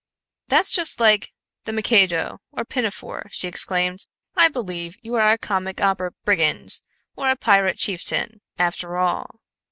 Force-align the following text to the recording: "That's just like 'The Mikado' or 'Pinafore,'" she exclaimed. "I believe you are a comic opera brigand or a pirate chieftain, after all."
"That's 0.47 0.71
just 0.71 0.99
like 0.99 1.31
'The 1.65 1.73
Mikado' 1.73 2.41
or 2.53 2.65
'Pinafore,'" 2.65 3.27
she 3.29 3.47
exclaimed. 3.47 4.07
"I 4.35 4.47
believe 4.47 4.97
you 5.03 5.13
are 5.13 5.31
a 5.31 5.37
comic 5.37 5.79
opera 5.79 6.09
brigand 6.25 6.79
or 7.15 7.29
a 7.29 7.35
pirate 7.35 7.77
chieftain, 7.77 8.41
after 8.57 8.97
all." 8.97 9.39